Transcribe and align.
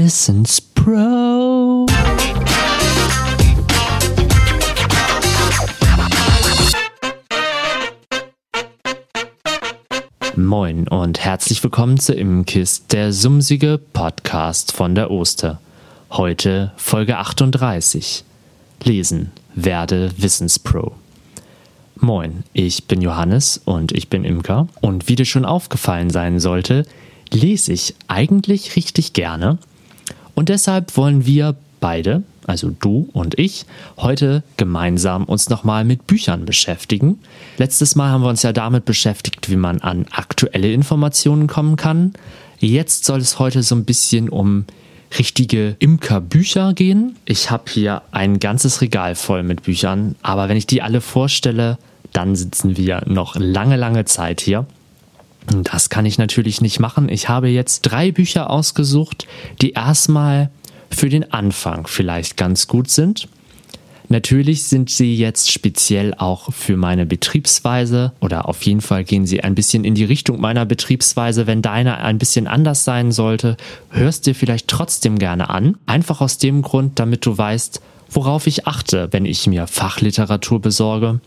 Wissenspro. 0.00 1.86
Moin 10.36 10.86
und 10.86 11.18
herzlich 11.18 11.64
willkommen 11.64 11.98
zu 11.98 12.14
Imkist, 12.14 12.92
der 12.92 13.12
sumsige 13.12 13.80
Podcast 13.92 14.70
von 14.70 14.94
der 14.94 15.10
Oster. 15.10 15.60
Heute 16.12 16.70
Folge 16.76 17.18
38. 17.18 18.22
Lesen 18.84 19.32
werde 19.56 20.12
Wissenspro. 20.16 20.94
Moin, 21.96 22.44
ich 22.52 22.84
bin 22.84 23.02
Johannes 23.02 23.60
und 23.64 23.90
ich 23.90 24.08
bin 24.08 24.24
Imker. 24.24 24.68
Und 24.80 25.08
wie 25.08 25.16
dir 25.16 25.24
schon 25.24 25.44
aufgefallen 25.44 26.10
sein 26.10 26.38
sollte, 26.38 26.84
lese 27.32 27.72
ich 27.72 27.96
eigentlich 28.06 28.76
richtig 28.76 29.12
gerne. 29.12 29.58
Und 30.38 30.50
deshalb 30.50 30.96
wollen 30.96 31.26
wir 31.26 31.56
beide, 31.80 32.22
also 32.46 32.70
du 32.70 33.08
und 33.12 33.36
ich, 33.40 33.66
heute 33.96 34.44
gemeinsam 34.56 35.24
uns 35.24 35.48
nochmal 35.48 35.84
mit 35.84 36.06
Büchern 36.06 36.44
beschäftigen. 36.44 37.18
Letztes 37.56 37.96
Mal 37.96 38.10
haben 38.12 38.22
wir 38.22 38.28
uns 38.28 38.44
ja 38.44 38.52
damit 38.52 38.84
beschäftigt, 38.84 39.50
wie 39.50 39.56
man 39.56 39.80
an 39.80 40.06
aktuelle 40.12 40.72
Informationen 40.72 41.48
kommen 41.48 41.74
kann. 41.74 42.12
Jetzt 42.60 43.04
soll 43.04 43.18
es 43.18 43.40
heute 43.40 43.64
so 43.64 43.74
ein 43.74 43.84
bisschen 43.84 44.28
um 44.28 44.64
richtige 45.18 45.74
Imkerbücher 45.80 46.72
gehen. 46.72 47.16
Ich 47.24 47.50
habe 47.50 47.64
hier 47.68 48.02
ein 48.12 48.38
ganzes 48.38 48.80
Regal 48.80 49.16
voll 49.16 49.42
mit 49.42 49.64
Büchern, 49.64 50.14
aber 50.22 50.48
wenn 50.48 50.56
ich 50.56 50.68
die 50.68 50.82
alle 50.82 51.00
vorstelle, 51.00 51.78
dann 52.12 52.36
sitzen 52.36 52.76
wir 52.76 53.02
noch 53.06 53.34
lange, 53.34 53.74
lange 53.74 54.04
Zeit 54.04 54.40
hier. 54.40 54.66
Das 55.48 55.88
kann 55.88 56.06
ich 56.06 56.18
natürlich 56.18 56.60
nicht 56.60 56.78
machen. 56.78 57.08
Ich 57.08 57.28
habe 57.28 57.48
jetzt 57.48 57.82
drei 57.82 58.12
Bücher 58.12 58.50
ausgesucht, 58.50 59.26
die 59.62 59.72
erstmal 59.72 60.50
für 60.90 61.08
den 61.08 61.32
Anfang 61.32 61.86
vielleicht 61.86 62.36
ganz 62.36 62.66
gut 62.68 62.90
sind. 62.90 63.28
Natürlich 64.10 64.64
sind 64.64 64.88
sie 64.88 65.14
jetzt 65.14 65.52
speziell 65.52 66.14
auch 66.14 66.50
für 66.52 66.78
meine 66.78 67.04
Betriebsweise 67.04 68.12
oder 68.20 68.48
auf 68.48 68.62
jeden 68.62 68.80
Fall 68.80 69.04
gehen 69.04 69.26
sie 69.26 69.42
ein 69.42 69.54
bisschen 69.54 69.84
in 69.84 69.94
die 69.94 70.04
Richtung 70.04 70.40
meiner 70.40 70.64
Betriebsweise. 70.64 71.46
Wenn 71.46 71.60
deine 71.60 71.98
ein 71.98 72.16
bisschen 72.16 72.46
anders 72.46 72.84
sein 72.84 73.12
sollte, 73.12 73.58
hörst 73.90 74.26
dir 74.26 74.34
vielleicht 74.34 74.68
trotzdem 74.68 75.18
gerne 75.18 75.50
an. 75.50 75.76
Einfach 75.84 76.22
aus 76.22 76.38
dem 76.38 76.62
Grund, 76.62 76.98
damit 76.98 77.26
du 77.26 77.36
weißt, 77.36 77.82
worauf 78.10 78.46
ich 78.46 78.66
achte, 78.66 79.08
wenn 79.10 79.26
ich 79.26 79.46
mir 79.46 79.66
Fachliteratur 79.66 80.62
besorge 80.62 81.20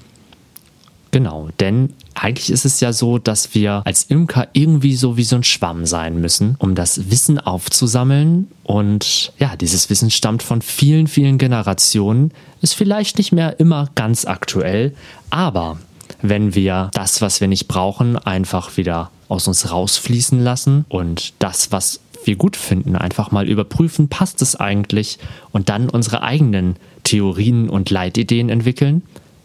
Genau, 1.12 1.50
denn 1.60 1.94
eigentlich 2.14 2.50
ist 2.50 2.64
es 2.64 2.80
ja 2.80 2.94
so, 2.94 3.18
dass 3.18 3.54
wir 3.54 3.82
als 3.86 4.04
Imker 4.04 4.48
irgendwie 4.54 4.96
so 4.96 5.18
wie 5.18 5.24
so 5.24 5.36
ein 5.36 5.44
Schwamm 5.44 5.86
sein 5.86 6.22
müssen, 6.22 6.56
um 6.58 6.74
das 6.74 7.12
Wissen 7.12 7.38
aufzusammeln. 7.38 8.48
Und 8.64 9.34
ja, 9.38 9.58
dieses 9.58 9.90
Wissen 9.90 10.10
stammt 10.10 10.42
von 10.42 10.62
vielen, 10.62 11.08
vielen 11.08 11.38
Generationen, 11.38 12.32
ist 12.62 12.76
vielleicht 12.76 13.18
nicht 13.18 13.34
mehr 13.34 13.60
immer 13.60 13.90
ganz 13.96 14.26
aktuell, 14.26 14.96
aber 15.30 15.78
wenn 16.22 16.56
wir 16.56 16.92
das, 16.94 17.22
was 17.22 17.42
wir 17.42 17.48
nicht 17.48 17.68
brauchen, 17.68 18.18
einfach 18.18 18.78
wieder 18.78 19.12
aus 19.28 19.48
uns 19.48 19.72
rausfließen 19.72 20.40
lassen 20.40 20.86
und 20.90 21.34
das, 21.40 21.72
was 21.72 22.02
wir 22.24 22.36
gut 22.36 22.56
finden, 22.56 22.96
einfach 22.96 23.32
mal 23.32 23.50
überprüfen, 23.50 24.08
passt 24.08 24.42
es 24.42 24.56
eigentlich 24.56 25.18
und 25.52 25.70
dann 25.70 25.90
unsere 25.90 26.22
eigenen 26.22 26.76
Theorien 27.04 27.70
und 27.70 27.90
Leitideen 27.90 28.50
entwickeln, 28.50 29.02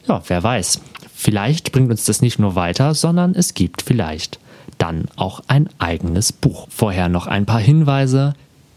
ja, 0.09 0.23
wer 0.27 0.43
weiß. 0.43 0.81
Vielleicht 1.19 1.73
bringt 1.73 1.91
uns 1.91 2.05
das 2.05 2.21
nicht 2.21 2.39
nur 2.39 2.57
weiter, 2.57 2.93
sondern 2.93 3.35
es 3.35 3.55
gibt 3.55 3.81
vielleicht 3.81 4.39
dann 4.77 5.07
auch 5.17 5.41
ein 5.49 5.71
eigenes 5.79 6.31
Buch. 6.31 6.69
Vorher 6.71 7.09
noch 7.09 7.27
ein 7.27 7.47
paar 7.47 7.59
Hinweise. 7.59 8.35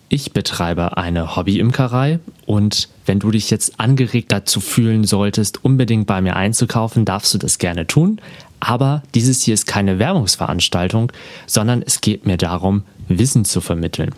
Ich 0.08 0.32
betreibe 0.32 0.96
eine 0.96 1.36
Hobby-Imkerei 1.36 2.20
und 2.46 2.88
wenn 3.06 3.20
du 3.20 3.30
dich 3.30 3.50
jetzt 3.52 3.78
angeregt 3.82 4.32
dazu 4.32 4.62
fühlen 4.62 5.04
solltest, 5.04 5.66
unbedingt 5.66 6.08
bei 6.08 6.22
mir 6.22 6.38
einzukaufen, 6.38 7.04
darfst 7.04 7.34
du 7.34 7.38
das 7.38 7.60
gerne 7.60 7.86
tun. 7.88 8.22
Aber 8.62 9.04
dieses 9.14 9.44
hier 9.44 9.54
ist 9.54 9.68
keine 9.68 10.00
Werbungsveranstaltung, 10.00 11.12
sondern 11.46 11.84
es 11.86 12.00
geht 12.00 12.26
mir 12.26 12.38
darum, 12.38 12.84
Wissen 13.10 13.44
zu 13.44 13.60
vermitteln. 13.60 14.16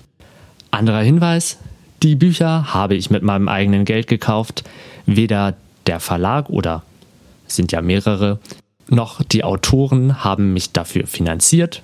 Anderer 0.69 1.01
Hinweis, 1.01 1.57
die 2.03 2.15
Bücher 2.15 2.71
habe 2.71 2.93
ich 2.93 3.09
mit 3.09 3.23
meinem 3.23 3.49
eigenen 3.49 3.83
Geld 3.83 4.05
gekauft. 4.05 4.63
Weder 5.07 5.55
der 5.87 5.99
Verlag 5.99 6.49
oder 6.49 6.83
sind 7.53 7.71
ja 7.71 7.81
mehrere, 7.81 8.39
noch 8.89 9.23
die 9.23 9.43
Autoren 9.43 10.23
haben 10.23 10.53
mich 10.53 10.71
dafür 10.71 11.07
finanziert. 11.07 11.81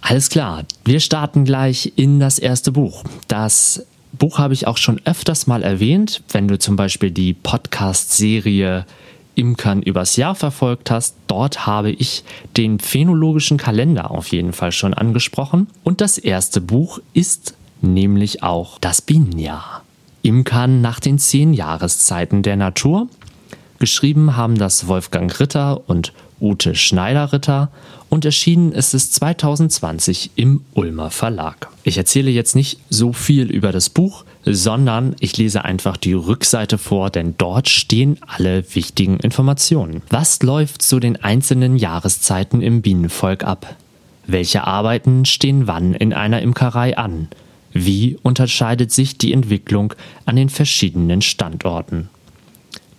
Alles 0.00 0.30
klar, 0.30 0.64
wir 0.84 1.00
starten 1.00 1.44
gleich 1.44 1.92
in 1.96 2.20
das 2.20 2.38
erste 2.38 2.72
Buch. 2.72 3.04
Das 3.26 3.84
Buch 4.12 4.38
habe 4.38 4.54
ich 4.54 4.66
auch 4.66 4.78
schon 4.78 5.00
öfters 5.04 5.46
mal 5.46 5.62
erwähnt, 5.62 6.22
wenn 6.30 6.48
du 6.48 6.58
zum 6.58 6.76
Beispiel 6.76 7.10
die 7.10 7.34
Podcast-Serie 7.34 8.86
Imkern 9.34 9.82
übers 9.82 10.16
Jahr 10.16 10.34
verfolgt 10.34 10.90
hast. 10.90 11.14
Dort 11.28 11.66
habe 11.66 11.90
ich 11.90 12.24
den 12.56 12.80
phänologischen 12.80 13.56
Kalender 13.56 14.10
auf 14.10 14.28
jeden 14.28 14.52
Fall 14.52 14.72
schon 14.72 14.94
angesprochen. 14.94 15.68
Und 15.84 16.00
das 16.00 16.18
erste 16.18 16.60
Buch 16.60 16.98
ist 17.12 17.54
nämlich 17.80 18.42
auch 18.42 18.78
das 18.78 19.00
Bienenjahr. 19.00 19.84
Imkern 20.22 20.80
nach 20.80 20.98
den 20.98 21.18
zehn 21.18 21.54
Jahreszeiten 21.54 22.42
der 22.42 22.56
Natur 22.56 23.08
Geschrieben 23.78 24.36
haben 24.36 24.58
das 24.58 24.88
Wolfgang 24.88 25.38
Ritter 25.38 25.88
und 25.88 26.12
Ute 26.40 26.74
Schneider-Ritter 26.74 27.70
und 28.08 28.24
erschienen 28.24 28.72
ist 28.72 28.94
es 28.94 29.12
2020 29.12 30.32
im 30.34 30.62
Ulmer 30.74 31.10
Verlag. 31.10 31.68
Ich 31.84 31.96
erzähle 31.96 32.30
jetzt 32.30 32.56
nicht 32.56 32.80
so 32.90 33.12
viel 33.12 33.50
über 33.50 33.70
das 33.70 33.88
Buch, 33.88 34.24
sondern 34.44 35.14
ich 35.20 35.36
lese 35.36 35.64
einfach 35.64 35.96
die 35.96 36.12
Rückseite 36.12 36.78
vor, 36.78 37.10
denn 37.10 37.34
dort 37.38 37.68
stehen 37.68 38.18
alle 38.26 38.64
wichtigen 38.74 39.18
Informationen. 39.18 40.02
Was 40.10 40.42
läuft 40.42 40.82
zu 40.82 40.98
den 40.98 41.16
einzelnen 41.22 41.76
Jahreszeiten 41.76 42.62
im 42.62 42.82
Bienenvolk 42.82 43.44
ab? 43.44 43.76
Welche 44.26 44.64
Arbeiten 44.64 45.24
stehen 45.24 45.66
wann 45.66 45.94
in 45.94 46.12
einer 46.12 46.42
Imkerei 46.42 46.96
an? 46.96 47.28
Wie 47.72 48.18
unterscheidet 48.22 48.90
sich 48.90 49.18
die 49.18 49.32
Entwicklung 49.32 49.94
an 50.24 50.36
den 50.36 50.48
verschiedenen 50.48 51.22
Standorten? 51.22 52.08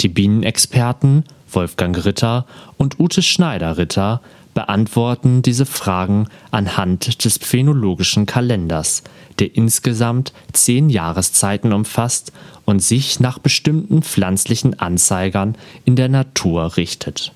Die 0.01 0.07
Bienenexperten 0.07 1.25
Wolfgang 1.51 2.05
Ritter 2.05 2.45
und 2.77 2.99
Ute 2.99 3.21
Schneider-Ritter 3.21 4.21
beantworten 4.53 5.41
diese 5.41 5.65
Fragen 5.65 6.27
anhand 6.51 7.25
des 7.25 7.37
phänologischen 7.37 8.25
Kalenders, 8.25 9.03
der 9.39 9.55
insgesamt 9.55 10.33
zehn 10.53 10.89
Jahreszeiten 10.89 11.73
umfasst 11.73 12.31
und 12.65 12.81
sich 12.81 13.19
nach 13.19 13.39
bestimmten 13.39 14.01
pflanzlichen 14.01 14.79
Anzeigern 14.79 15.55
in 15.85 15.95
der 15.95 16.09
Natur 16.09 16.77
richtet. 16.77 17.33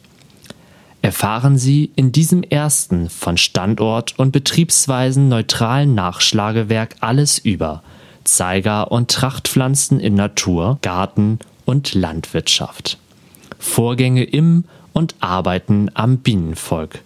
Erfahren 1.02 1.58
Sie 1.58 1.92
in 1.98 2.14
diesem 2.14 2.44
ersten 2.44 3.10
von 3.10 3.36
Standort 3.36 4.18
und 4.18 4.32
Betriebsweisen 4.32 5.28
neutralen 5.28 5.96
Nachschlagewerk 5.96 6.96
alles 7.02 7.40
über 7.40 7.84
Zeiger 8.24 8.90
und 8.90 9.12
Trachtpflanzen 9.12 10.00
in 10.00 10.14
Natur, 10.14 10.78
Garten 10.82 11.40
und 11.66 11.94
Landwirtschaft. 11.94 12.98
Vorgänge 13.60 14.24
im 14.24 14.66
und 14.94 15.16
Arbeiten 15.20 15.90
am 15.94 16.18
Bienenvolk. 16.18 17.00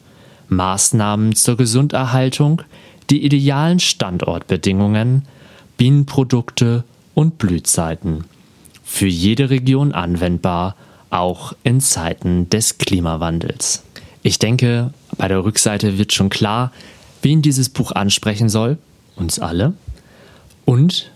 Maßnahmen 0.50 1.36
zur 1.36 1.58
Gesunderhaltung, 1.58 2.62
die 3.10 3.24
idealen 3.24 3.80
Standortbedingungen, 3.80 5.24
Bienenprodukte 5.78 6.84
und 7.14 7.38
Blühzeiten. 7.38 8.26
Für 8.84 9.08
jede 9.08 9.50
Region 9.50 9.92
anwendbar, 9.92 10.76
auch 11.10 11.54
in 11.64 11.82
Zeiten 11.82 12.50
des 12.50 12.78
Klimawandels. 12.78 13.84
Ich 14.24 14.40
denke, 14.40 14.94
bei 15.18 15.28
der 15.28 15.44
Rückseite 15.44 15.98
wird 15.98 16.14
schon 16.14 16.30
klar, 16.30 16.72
wen 17.22 17.42
dieses 17.42 17.70
Buch 17.70 17.92
ansprechen 17.92 18.50
soll, 18.50 18.78
uns 19.16 19.40
alle. 19.40 19.74
Und 20.66 21.12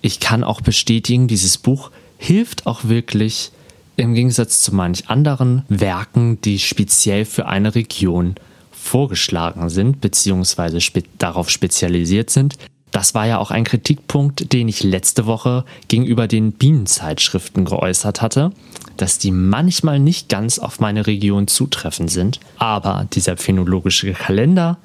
ich 0.00 0.20
kann 0.20 0.44
auch 0.44 0.60
bestätigen, 0.60 1.28
dieses 1.28 1.58
Buch 1.58 1.90
hilft 2.18 2.66
auch 2.66 2.84
wirklich 2.84 3.52
im 3.96 4.14
Gegensatz 4.14 4.60
zu 4.60 4.74
manch 4.74 5.08
anderen 5.08 5.64
Werken, 5.68 6.40
die 6.42 6.58
speziell 6.58 7.24
für 7.24 7.46
eine 7.46 7.74
Region 7.74 8.34
vorgeschlagen 8.70 9.68
sind, 9.70 10.00
beziehungsweise 10.00 10.80
spe 10.80 11.02
darauf 11.18 11.50
spezialisiert 11.50 12.30
sind. 12.30 12.56
Das 12.90 13.14
war 13.14 13.26
ja 13.26 13.38
auch 13.38 13.50
ein 13.50 13.64
Kritikpunkt, 13.64 14.52
den 14.52 14.68
ich 14.68 14.82
letzte 14.82 15.26
Woche 15.26 15.64
gegenüber 15.88 16.26
den 16.26 16.52
Bienenzeitschriften 16.52 17.64
geäußert 17.64 18.22
hatte, 18.22 18.50
dass 18.96 19.18
die 19.18 19.30
manchmal 19.30 19.98
nicht 19.98 20.28
ganz 20.28 20.58
auf 20.58 20.80
meine 20.80 21.06
Region 21.06 21.48
zutreffend 21.48 22.10
sind. 22.10 22.40
Aber 22.56 23.06
dieser 23.12 23.36
phänologische 23.36 24.12
Kalender, 24.12 24.78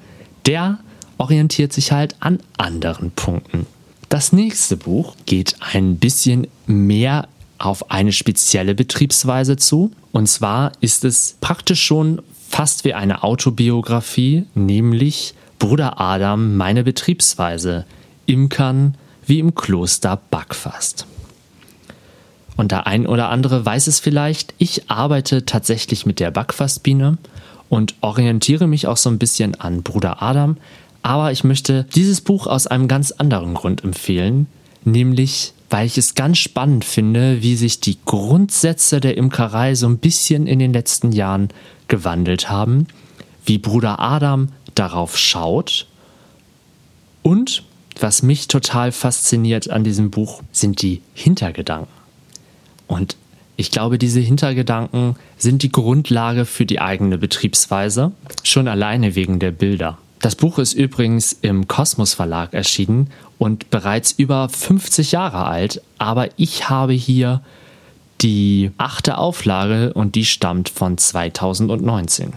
der 0.44 0.78
orientiert 1.18 1.72
sich 1.72 1.92
halt 1.92 2.16
an 2.20 2.40
anderen 2.58 3.10
Punkten. 3.10 3.66
Das 4.08 4.32
nächste 4.32 4.76
Buch 4.76 5.16
geht 5.26 5.56
ein 5.60 5.96
bisschen 5.96 6.46
mehr 6.66 7.28
auf 7.58 7.90
eine 7.90 8.12
spezielle 8.12 8.74
Betriebsweise 8.74 9.56
zu. 9.56 9.92
Und 10.12 10.28
zwar 10.28 10.72
ist 10.80 11.04
es 11.04 11.36
praktisch 11.40 11.82
schon 11.82 12.22
fast 12.48 12.84
wie 12.84 12.94
eine 12.94 13.22
Autobiografie, 13.22 14.44
nämlich 14.54 15.34
Bruder 15.58 16.00
Adam, 16.00 16.56
meine 16.56 16.84
Betriebsweise. 16.84 17.86
Imkern 18.26 18.96
wie 19.26 19.38
im 19.38 19.54
Kloster 19.54 20.20
Backfast. 20.30 21.06
Und 22.56 22.70
der 22.70 22.86
ein 22.86 23.06
oder 23.06 23.30
andere 23.30 23.66
weiß 23.66 23.86
es 23.86 24.00
vielleicht, 24.00 24.54
ich 24.58 24.90
arbeite 24.90 25.44
tatsächlich 25.44 26.06
mit 26.06 26.20
der 26.20 26.30
Backfastbiene 26.30 27.18
und 27.68 27.94
orientiere 28.00 28.66
mich 28.66 28.86
auch 28.86 28.96
so 28.96 29.10
ein 29.10 29.18
bisschen 29.18 29.60
an 29.60 29.82
Bruder 29.82 30.22
Adam, 30.22 30.56
aber 31.04 31.32
ich 31.32 31.44
möchte 31.44 31.84
dieses 31.94 32.22
Buch 32.22 32.46
aus 32.46 32.66
einem 32.66 32.88
ganz 32.88 33.12
anderen 33.12 33.52
Grund 33.52 33.84
empfehlen, 33.84 34.46
nämlich 34.84 35.52
weil 35.68 35.86
ich 35.86 35.98
es 35.98 36.14
ganz 36.14 36.38
spannend 36.38 36.84
finde, 36.84 37.42
wie 37.42 37.56
sich 37.56 37.80
die 37.80 37.98
Grundsätze 38.04 39.00
der 39.00 39.18
Imkerei 39.18 39.74
so 39.74 39.86
ein 39.86 39.98
bisschen 39.98 40.46
in 40.46 40.58
den 40.58 40.72
letzten 40.72 41.12
Jahren 41.12 41.48
gewandelt 41.88 42.48
haben, 42.48 42.86
wie 43.44 43.58
Bruder 43.58 44.00
Adam 44.00 44.48
darauf 44.74 45.18
schaut 45.18 45.86
und 47.22 47.64
was 48.00 48.22
mich 48.22 48.48
total 48.48 48.90
fasziniert 48.90 49.68
an 49.68 49.84
diesem 49.84 50.10
Buch 50.10 50.42
sind 50.52 50.80
die 50.80 51.02
Hintergedanken. 51.12 51.92
Und 52.86 53.16
ich 53.56 53.70
glaube, 53.70 53.98
diese 53.98 54.20
Hintergedanken 54.20 55.16
sind 55.36 55.62
die 55.62 55.72
Grundlage 55.72 56.46
für 56.46 56.64
die 56.64 56.80
eigene 56.80 57.18
Betriebsweise, 57.18 58.12
schon 58.42 58.68
alleine 58.68 59.16
wegen 59.16 59.38
der 59.38 59.50
Bilder. 59.50 59.98
Das 60.24 60.36
Buch 60.36 60.58
ist 60.58 60.72
übrigens 60.72 61.34
im 61.42 61.68
Kosmos 61.68 62.14
Verlag 62.14 62.54
erschienen 62.54 63.10
und 63.36 63.68
bereits 63.68 64.10
über 64.12 64.48
50 64.48 65.12
Jahre 65.12 65.44
alt, 65.44 65.82
aber 65.98 66.30
ich 66.38 66.70
habe 66.70 66.94
hier 66.94 67.42
die 68.22 68.70
achte 68.78 69.18
Auflage 69.18 69.92
und 69.92 70.14
die 70.14 70.24
stammt 70.24 70.70
von 70.70 70.96
2019. 70.96 72.32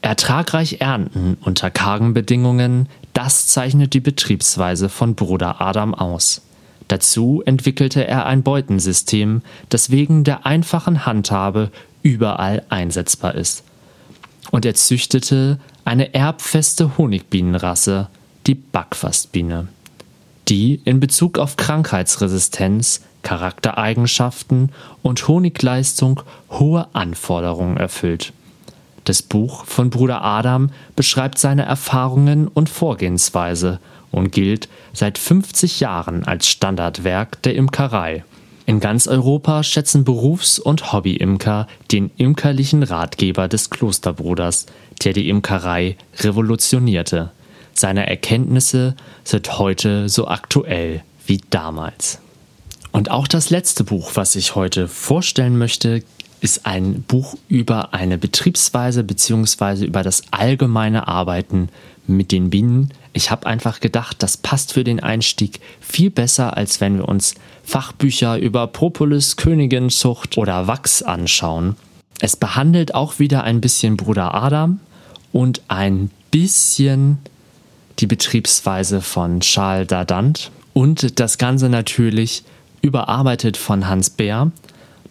Ertragreich 0.00 0.80
ernten 0.80 1.36
unter 1.42 1.70
kargen 1.70 2.12
Bedingungen, 2.12 2.88
das 3.12 3.46
zeichnet 3.46 3.94
die 3.94 4.00
Betriebsweise 4.00 4.88
von 4.88 5.14
Bruder 5.14 5.60
Adam 5.60 5.94
aus. 5.94 6.42
Dazu 6.88 7.44
entwickelte 7.46 8.08
er 8.08 8.26
ein 8.26 8.42
Beutensystem, 8.42 9.42
das 9.68 9.90
wegen 9.90 10.24
der 10.24 10.44
einfachen 10.44 11.06
Handhabe 11.06 11.70
überall 12.02 12.64
einsetzbar 12.68 13.36
ist. 13.36 13.62
Und 14.50 14.66
er 14.66 14.74
züchtete 14.74 15.60
eine 15.84 16.14
erbfeste 16.14 16.96
Honigbienenrasse, 16.96 18.08
die 18.46 18.54
Backfastbiene, 18.54 19.68
die 20.48 20.80
in 20.84 21.00
Bezug 21.00 21.38
auf 21.38 21.56
Krankheitsresistenz, 21.56 23.02
Charaktereigenschaften 23.22 24.70
und 25.02 25.28
Honigleistung 25.28 26.22
hohe 26.50 26.88
Anforderungen 26.92 27.76
erfüllt. 27.76 28.32
Das 29.04 29.22
Buch 29.22 29.64
von 29.64 29.90
Bruder 29.90 30.22
Adam 30.22 30.70
beschreibt 30.94 31.38
seine 31.38 31.64
Erfahrungen 31.64 32.48
und 32.48 32.68
Vorgehensweise 32.68 33.80
und 34.12 34.30
gilt 34.30 34.68
seit 34.92 35.18
50 35.18 35.80
Jahren 35.80 36.24
als 36.24 36.48
Standardwerk 36.48 37.42
der 37.42 37.54
Imkerei. 37.56 38.24
In 38.64 38.78
ganz 38.80 39.08
Europa 39.08 39.62
schätzen 39.62 40.04
Berufs- 40.04 40.58
und 40.58 40.92
Hobbyimker 40.92 41.66
den 41.90 42.10
imkerlichen 42.16 42.82
Ratgeber 42.82 43.48
des 43.48 43.70
Klosterbruders, 43.70 44.66
der 45.04 45.12
die 45.12 45.28
Imkerei 45.28 45.96
revolutionierte. 46.18 47.32
Seine 47.74 48.06
Erkenntnisse 48.06 48.94
sind 49.24 49.58
heute 49.58 50.08
so 50.08 50.28
aktuell 50.28 51.02
wie 51.26 51.40
damals. 51.50 52.20
Und 52.92 53.10
auch 53.10 53.26
das 53.26 53.50
letzte 53.50 53.84
Buch, 53.84 54.12
was 54.14 54.36
ich 54.36 54.54
heute 54.54 54.86
vorstellen 54.86 55.58
möchte, 55.58 56.02
ist 56.42 56.66
ein 56.66 57.02
Buch 57.02 57.36
über 57.48 57.94
eine 57.94 58.18
Betriebsweise 58.18 59.04
bzw. 59.04 59.84
über 59.84 60.02
das 60.02 60.22
allgemeine 60.32 61.08
Arbeiten 61.08 61.68
mit 62.06 62.32
den 62.32 62.50
Bienen. 62.50 62.90
Ich 63.12 63.30
habe 63.30 63.46
einfach 63.46 63.78
gedacht, 63.80 64.22
das 64.22 64.36
passt 64.36 64.72
für 64.72 64.82
den 64.82 65.00
Einstieg 65.00 65.60
viel 65.80 66.10
besser, 66.10 66.56
als 66.56 66.80
wenn 66.80 66.98
wir 66.98 67.08
uns 67.08 67.36
Fachbücher 67.62 68.38
über 68.38 68.66
Propolis, 68.66 69.36
Königinzucht 69.36 70.36
oder 70.36 70.66
Wachs 70.66 71.02
anschauen. 71.02 71.76
Es 72.20 72.36
behandelt 72.36 72.94
auch 72.94 73.20
wieder 73.20 73.44
ein 73.44 73.60
bisschen 73.60 73.96
Bruder 73.96 74.34
Adam 74.34 74.80
und 75.32 75.62
ein 75.68 76.10
bisschen 76.32 77.18
die 78.00 78.06
Betriebsweise 78.06 79.00
von 79.00 79.40
Charles 79.40 79.86
Dardant 79.86 80.50
und 80.72 81.20
das 81.20 81.38
Ganze 81.38 81.68
natürlich 81.68 82.42
überarbeitet 82.80 83.56
von 83.56 83.86
Hans 83.86 84.10
Bär. 84.10 84.50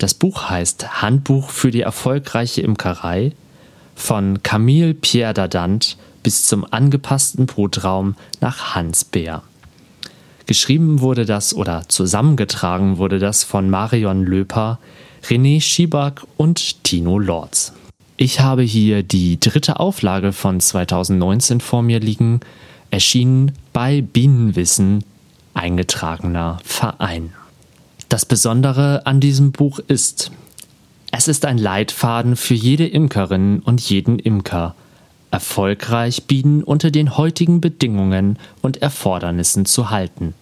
Das 0.02 0.16
Buch 0.16 0.50
heißt 0.50 1.04
Handbuch 1.04 1.52
für 1.52 1.70
die 1.70 1.82
erfolgreiche 1.82 2.62
Imkerei 2.62 3.34
von 3.94 4.42
Camille 4.42 4.96
Pierre 4.96 5.36
Dardant 5.36 5.96
bis 6.24 6.48
zum 6.48 6.66
angepassten 6.72 7.46
Brutraum 7.46 8.16
nach 8.40 8.74
Hans 8.74 9.06
Bär. 9.06 9.44
Geschrieben 10.48 11.02
wurde 11.02 11.28
das 11.28 11.54
oder 11.54 11.88
zusammengetragen 11.88 12.98
wurde 12.98 13.20
das 13.20 13.44
von 13.44 13.70
Marion 13.70 14.26
Löper, 14.26 14.80
René 15.24 15.62
Schiebak 15.62 16.26
und 16.36 16.84
Tino 16.84 17.20
Lorz. 17.20 17.74
Ich 18.18 18.40
habe 18.40 18.64
hier 18.64 19.04
die 19.04 19.40
dritte 19.40 19.80
Auflage 19.80 20.34
von 20.34 20.60
2019 20.60 21.62
vor 21.62 21.84
mir 21.84 22.00
liegen, 22.00 22.40
erschienen 22.90 23.52
bei 23.72 24.02
Bienenwissen, 24.02 25.04
eingetragener 25.54 26.58
Verein. 26.64 27.34
Das 28.12 28.26
Besondere 28.26 29.06
an 29.06 29.22
diesem 29.22 29.54
Buch 29.54 29.80
ist, 29.80 30.32
es 31.14 31.30
ist 31.30 31.46
ein 31.46 31.58
Leitfaden 31.58 32.36
für 32.36 32.56
jede 32.56 32.86
Imkerin 32.86 33.60
und 33.60 33.80
jeden 33.80 34.20
Imker, 34.20 34.76
erfolgreich 35.32 36.24
Bienen 36.26 36.62
unter 36.62 36.92
den 36.92 37.16
heutigen 37.16 37.62
Bedingungen 37.62 38.38
und 38.62 38.82
Erfordernissen 38.82 39.66
zu 39.66 39.92
halten. 39.92 40.34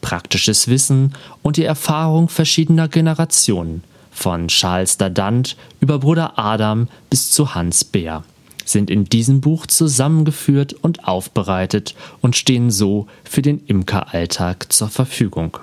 Praktisches 0.00 0.66
Wissen 0.66 1.14
und 1.40 1.56
die 1.56 1.62
Erfahrung 1.62 2.28
verschiedener 2.28 2.88
Generationen, 2.88 3.84
von 4.10 4.48
Charles 4.48 4.98
Dadant 4.98 5.56
über 5.78 6.00
Bruder 6.00 6.36
Adam 6.36 6.88
bis 7.10 7.30
zu 7.30 7.54
Hans 7.54 7.84
Beer, 7.84 8.24
sind 8.64 8.90
in 8.90 9.04
diesem 9.04 9.40
Buch 9.40 9.66
zusammengeführt 9.66 10.72
und 10.72 11.06
aufbereitet 11.06 11.94
und 12.22 12.34
stehen 12.34 12.72
so 12.72 13.06
für 13.22 13.40
den 13.40 13.64
Imkeralltag 13.66 14.72
zur 14.72 14.88
Verfügung. 14.88 15.58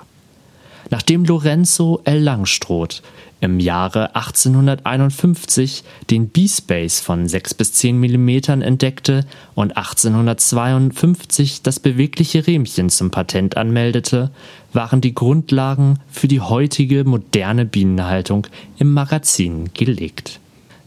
Nachdem 0.91 1.23
Lorenzo 1.23 2.01
L. 2.03 2.21
Langstroth 2.21 3.01
im 3.39 3.61
Jahre 3.61 4.13
1851 4.13 5.83
den 6.09 6.27
B-Space 6.27 6.99
von 6.99 7.27
6 7.27 7.53
bis 7.53 7.73
10 7.73 7.97
mm 7.97 8.61
entdeckte 8.61 9.25
und 9.55 9.77
1852 9.77 11.63
das 11.63 11.79
bewegliche 11.79 12.45
Rähmchen 12.45 12.89
zum 12.89 13.09
Patent 13.09 13.55
anmeldete, 13.55 14.31
waren 14.73 14.99
die 14.99 15.15
Grundlagen 15.15 15.97
für 16.11 16.27
die 16.27 16.41
heutige 16.41 17.05
moderne 17.05 17.65
Bienenhaltung 17.65 18.47
im 18.77 18.93
Magazin 18.93 19.69
gelegt. 19.73 20.39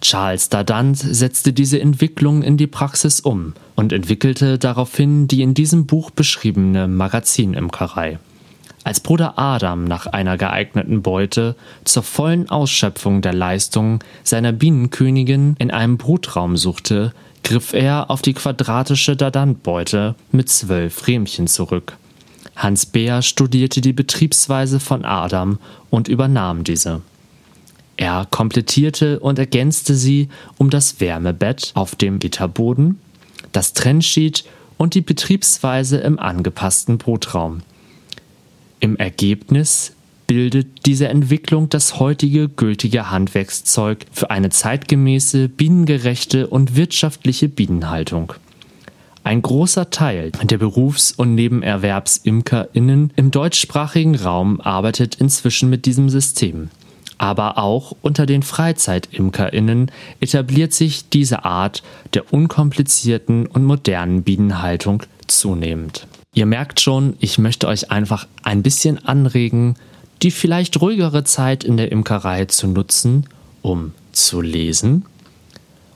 Charles 0.03 0.51
Dardant 0.51 0.99
setzte 0.99 1.55
diese 1.55 1.81
Entwicklung 1.81 2.43
in 2.43 2.59
die 2.59 2.67
Praxis 2.67 3.21
um 3.21 3.55
und 3.75 3.91
entwickelte 3.91 4.59
daraufhin 4.59 5.29
die 5.29 5.41
in 5.41 5.55
diesem 5.55 5.87
Buch 5.87 6.11
beschriebene 6.11 6.89
Magazinimkerei. 6.89 8.19
Als 8.85 9.01
Bruder 9.01 9.39
Adam 9.39 9.85
nach 9.85 10.07
einer 10.07 10.37
geeigneten 10.37 11.01
Beute 11.01 11.57
zur 11.85 12.03
vollen 12.03 12.51
Ausschöpfung 12.51 13.23
der 13.23 13.33
Leistungen 13.33 14.01
seiner 14.23 14.53
Bienenkönigin 14.53 15.57
in 15.59 15.71
einem 15.71 15.97
Brutraum 15.97 16.59
suchte, 16.59 17.15
griff 17.43 17.73
er 17.73 18.11
auf 18.11 18.21
die 18.21 18.35
quadratische 18.35 19.17
Dadantbeute 19.17 20.15
mit 20.33 20.51
zwölf 20.51 21.07
Rähmchen 21.07 21.47
zurück. 21.47 21.97
Hans 22.57 22.85
Beer 22.85 23.23
studierte 23.23 23.81
die 23.81 23.95
Betriebsweise 23.95 24.79
von 24.79 25.07
Adam 25.07 25.59
und 25.89 26.07
übernahm 26.07 26.63
diese. 26.63 27.01
Er 27.97 28.27
komplettierte 28.31 29.19
und 29.21 29.39
ergänzte 29.39 29.95
sie 29.95 30.29
um 30.59 30.69
das 30.69 31.01
Wärmebett 31.01 31.73
auf 31.75 31.95
dem 31.95 32.19
Gitterboden, 32.19 33.01
das 33.53 33.73
Trennsheet 33.73 34.45
und 34.77 34.95
die 34.95 35.01
Betriebsweise 35.01 35.99
im 35.99 36.19
angepassten 36.19 36.99
Brutraum. 36.99 37.63
Im 38.81 38.97
Ergebnis 38.97 39.95
bildet 40.27 40.87
diese 40.87 41.09
Entwicklung 41.09 41.69
das 41.69 41.99
heutige 41.99 42.49
gültige 42.49 43.11
Handwerkszeug 43.11 44.07
für 44.13 44.31
eine 44.31 44.51
zeitgemäße, 44.51 45.49
bienengerechte 45.49 46.47
und 46.47 46.77
wirtschaftliche 46.77 47.49
Bienenhaltung. 47.49 48.33
Ein 49.23 49.41
großer 49.41 49.89
Teil 49.89 50.33
der 50.43 50.59
Berufs- 50.59 51.13
und 51.13 51.35
Nebenerwerbsimkerinnen 51.35 53.13
im 53.17 53.31
deutschsprachigen 53.31 54.17
Raum 54.17 54.61
arbeitet 54.61 55.15
inzwischen 55.15 55.71
mit 55.71 55.87
diesem 55.87 56.11
System. 56.11 56.69
Aber 57.17 57.57
auch 57.57 57.97
unter 58.03 58.27
den 58.27 58.43
Freizeitimkerinnen 58.43 59.91
etabliert 60.21 60.75
sich 60.75 61.09
diese 61.09 61.45
Art 61.45 61.83
der 62.13 62.35
unkomplizierten 62.35 63.47
und 63.47 63.65
modernen 63.65 64.25
Bienenhaltung 64.25 65.05
zunehmend. 65.27 66.07
Ihr 66.35 66.47
merkt 66.47 66.81
schon, 66.81 67.17
ich 67.21 67.39
möchte 67.39 67.69
euch 67.69 67.93
einfach 67.93 68.27
ein 68.43 68.63
bisschen 68.63 69.05
anregen, 69.05 69.77
die 70.23 70.33
vielleicht 70.33 70.81
ruhigere 70.81 71.23
Zeit 71.23 71.63
in 71.63 71.77
der 71.77 71.93
Imkerei 71.93 72.47
zu 72.47 72.67
nutzen, 72.67 73.27
um 73.63 73.93
zu 74.13 74.41
lesen 74.41 75.05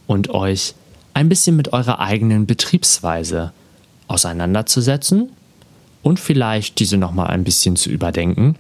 und 0.06 0.30
euch 0.30 0.74
ein 1.12 1.28
bisschen 1.28 1.56
mit 1.56 1.72
eurer 1.72 1.98
eigenen 1.98 2.46
Betriebsweise 2.46 3.52
auseinanderzusetzen 4.06 5.30
und 6.02 6.20
vielleicht 6.20 6.78
diese 6.78 6.96
nochmal 6.96 7.28
ein 7.28 7.42
bisschen 7.42 7.74
zu 7.74 7.90
überdenken. 7.90 8.54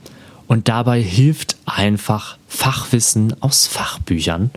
Und 0.48 0.68
dabei 0.68 1.00
hilft 1.00 1.56
einfach 1.66 2.38
Fachwissen 2.48 3.40
aus 3.42 3.66
Fachbüchern. 3.66 4.50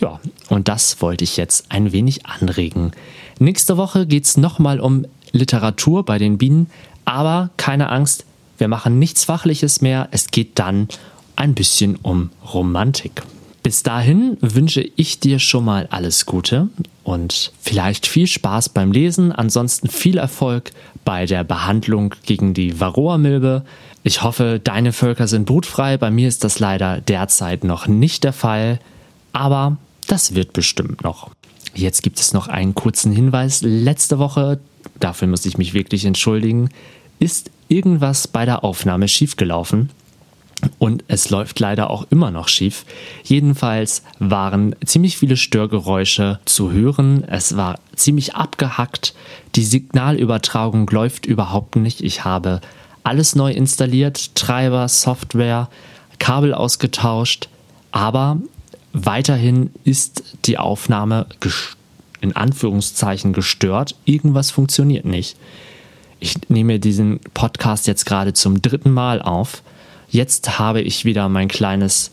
Ja, 0.00 0.20
und 0.48 0.68
das 0.68 1.00
wollte 1.00 1.24
ich 1.24 1.36
jetzt 1.36 1.66
ein 1.70 1.92
wenig 1.92 2.26
anregen. 2.26 2.92
Nächste 3.38 3.76
Woche 3.76 4.06
geht 4.06 4.24
es 4.24 4.36
nochmal 4.36 4.80
um 4.80 5.06
Literatur 5.34 6.04
bei 6.04 6.18
den 6.18 6.38
Bienen, 6.38 6.70
aber 7.04 7.50
keine 7.56 7.90
Angst, 7.90 8.24
wir 8.56 8.68
machen 8.68 8.98
nichts 8.98 9.24
Fachliches 9.24 9.80
mehr. 9.80 10.08
Es 10.10 10.28
geht 10.28 10.58
dann 10.58 10.88
ein 11.36 11.54
bisschen 11.54 11.96
um 11.96 12.30
Romantik. 12.54 13.22
Bis 13.62 13.82
dahin 13.82 14.36
wünsche 14.40 14.86
ich 14.96 15.20
dir 15.20 15.38
schon 15.38 15.64
mal 15.64 15.86
alles 15.90 16.26
Gute 16.26 16.68
und 17.02 17.50
vielleicht 17.60 18.06
viel 18.06 18.26
Spaß 18.26 18.68
beim 18.68 18.92
Lesen. 18.92 19.32
Ansonsten 19.32 19.88
viel 19.88 20.18
Erfolg 20.18 20.70
bei 21.04 21.24
der 21.24 21.44
Behandlung 21.44 22.14
gegen 22.26 22.52
die 22.52 22.78
Varroa-Milbe. 22.78 23.64
Ich 24.02 24.22
hoffe, 24.22 24.60
deine 24.62 24.92
Völker 24.92 25.26
sind 25.26 25.46
brutfrei. 25.46 25.96
Bei 25.96 26.10
mir 26.10 26.28
ist 26.28 26.44
das 26.44 26.58
leider 26.58 27.00
derzeit 27.00 27.64
noch 27.64 27.86
nicht 27.86 28.22
der 28.24 28.34
Fall, 28.34 28.80
aber 29.32 29.78
das 30.08 30.34
wird 30.34 30.52
bestimmt 30.52 31.02
noch. 31.02 31.30
Jetzt 31.74 32.02
gibt 32.02 32.20
es 32.20 32.34
noch 32.34 32.48
einen 32.48 32.74
kurzen 32.74 33.12
Hinweis. 33.12 33.62
Letzte 33.62 34.18
Woche, 34.18 34.60
dafür 35.00 35.28
muss 35.28 35.46
ich 35.46 35.58
mich 35.58 35.74
wirklich 35.74 36.04
entschuldigen, 36.04 36.70
ist 37.18 37.50
irgendwas 37.68 38.28
bei 38.28 38.44
der 38.44 38.64
Aufnahme 38.64 39.08
schiefgelaufen. 39.08 39.90
Und 40.78 41.04
es 41.08 41.30
läuft 41.30 41.60
leider 41.60 41.90
auch 41.90 42.06
immer 42.10 42.30
noch 42.30 42.48
schief. 42.48 42.84
Jedenfalls 43.22 44.02
waren 44.18 44.74
ziemlich 44.84 45.18
viele 45.18 45.36
Störgeräusche 45.36 46.38
zu 46.44 46.72
hören. 46.72 47.24
Es 47.24 47.56
war 47.56 47.78
ziemlich 47.94 48.34
abgehackt. 48.34 49.14
Die 49.56 49.64
Signalübertragung 49.64 50.88
läuft 50.88 51.26
überhaupt 51.26 51.76
nicht. 51.76 52.00
Ich 52.00 52.24
habe 52.24 52.60
alles 53.02 53.34
neu 53.34 53.52
installiert, 53.52 54.34
Treiber, 54.34 54.88
Software, 54.88 55.68
Kabel 56.18 56.54
ausgetauscht. 56.54 57.48
Aber 57.92 58.38
weiterhin 58.92 59.70
ist 59.84 60.22
die 60.46 60.56
Aufnahme 60.58 61.26
in 62.24 62.34
Anführungszeichen 62.34 63.32
gestört. 63.32 63.94
Irgendwas 64.04 64.50
funktioniert 64.50 65.04
nicht. 65.04 65.36
Ich 66.18 66.48
nehme 66.48 66.80
diesen 66.80 67.20
Podcast 67.34 67.86
jetzt 67.86 68.06
gerade 68.06 68.32
zum 68.32 68.62
dritten 68.62 68.90
Mal 68.90 69.22
auf 69.22 69.62
Jetzt 70.14 70.60
habe 70.60 70.80
ich 70.80 71.04
wieder 71.04 71.28
mein 71.28 71.48
kleines 71.48 72.12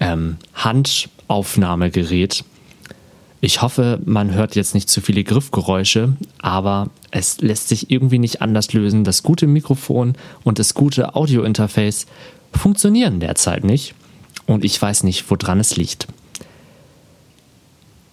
ähm, 0.00 0.36
Handaufnahmegerät. 0.54 2.44
Ich 3.40 3.62
hoffe, 3.62 4.00
man 4.04 4.34
hört 4.34 4.54
jetzt 4.54 4.74
nicht 4.74 4.90
zu 4.90 5.00
viele 5.00 5.24
Griffgeräusche, 5.24 6.14
aber 6.42 6.90
es 7.10 7.40
lässt 7.40 7.68
sich 7.68 7.90
irgendwie 7.90 8.18
nicht 8.18 8.42
anders 8.42 8.74
lösen. 8.74 9.02
Das 9.02 9.22
gute 9.22 9.46
Mikrofon 9.46 10.14
und 10.44 10.58
das 10.58 10.74
gute 10.74 11.14
Audiointerface 11.14 12.04
funktionieren 12.52 13.18
derzeit 13.18 13.64
nicht 13.64 13.94
und 14.46 14.62
ich 14.62 14.80
weiß 14.80 15.02
nicht, 15.02 15.24
woran 15.30 15.58
es 15.58 15.76
liegt. 15.76 16.08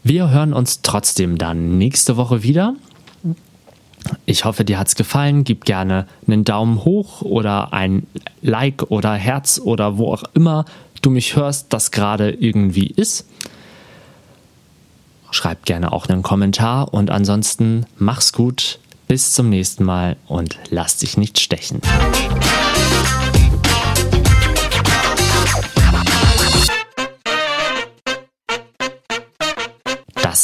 Wir 0.04 0.30
hören 0.30 0.54
uns 0.54 0.82
trotzdem 0.82 1.38
dann 1.38 1.78
nächste 1.78 2.18
Woche 2.18 2.44
wieder 2.44 2.76
ich 4.26 4.46
hoffe, 4.46 4.66
dir 4.66 4.80
hat 4.80 4.88
es 4.88 4.96
gefallen. 4.96 5.44
Gib 5.44 5.66
gerne 5.66 6.08
einen 6.28 6.44
Daumen 6.44 6.84
hoch 6.84 7.22
oder 7.22 7.74
ein 7.74 8.08
Like 8.42 8.84
oder 8.90 9.14
Herz 9.14 9.60
oder 9.64 9.98
wo 9.98 10.14
auch 10.14 10.24
immer 10.34 10.66
du 11.02 11.10
mich 11.10 11.36
hörst, 11.36 11.74
das 11.74 11.92
gerade 11.92 12.32
irgendwie 12.32 12.88
ist. 12.88 13.28
Schreib 15.32 15.66
gerne 15.66 15.92
auch 15.92 16.08
einen 16.08 16.22
Kommentar 16.22 16.94
und 16.94 17.10
ansonsten 17.10 17.86
mach's 17.98 18.32
gut. 18.34 18.80
Bis 19.08 19.34
zum 19.34 19.50
nächsten 19.50 19.84
Mal 19.84 20.16
und 20.28 20.58
lass 20.70 20.98
dich 20.98 21.18
nicht 21.18 21.40
stechen. 21.40 21.82